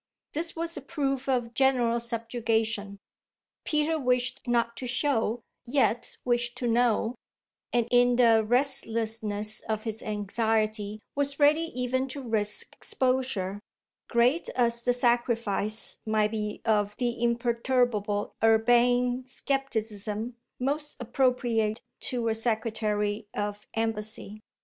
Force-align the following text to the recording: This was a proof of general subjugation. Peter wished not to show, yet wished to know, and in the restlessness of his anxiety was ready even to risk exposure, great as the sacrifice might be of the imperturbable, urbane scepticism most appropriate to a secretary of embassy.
This 0.33 0.55
was 0.55 0.75
a 0.75 0.81
proof 0.81 1.29
of 1.29 1.53
general 1.53 1.99
subjugation. 1.99 2.97
Peter 3.65 3.99
wished 3.99 4.47
not 4.47 4.75
to 4.77 4.87
show, 4.87 5.43
yet 5.63 6.17
wished 6.25 6.57
to 6.57 6.67
know, 6.67 7.13
and 7.71 7.87
in 7.91 8.15
the 8.15 8.43
restlessness 8.43 9.61
of 9.69 9.83
his 9.83 10.01
anxiety 10.01 10.99
was 11.15 11.39
ready 11.39 11.71
even 11.79 12.07
to 12.07 12.23
risk 12.23 12.73
exposure, 12.75 13.59
great 14.09 14.49
as 14.55 14.81
the 14.81 14.91
sacrifice 14.93 15.99
might 16.03 16.31
be 16.31 16.61
of 16.65 16.95
the 16.97 17.21
imperturbable, 17.21 18.33
urbane 18.43 19.27
scepticism 19.27 20.35
most 20.59 20.97
appropriate 20.99 21.79
to 21.99 22.27
a 22.27 22.33
secretary 22.33 23.27
of 23.35 23.67
embassy. 23.75 24.39